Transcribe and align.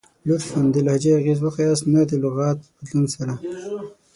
لطفاً، 0.27 0.61
د 0.73 0.75
لهجې 0.87 1.11
اغیز 1.19 1.39
وښایست 1.41 1.83
نه 1.93 2.01
د 2.09 2.11
لغات 2.23 2.57
په 2.63 2.69
بدلون 2.77 3.05
سره! 3.15 3.33